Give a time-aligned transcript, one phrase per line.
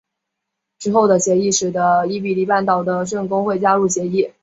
[0.79, 4.33] 之后的协商使得伊比利半岛的圣公会加入协议。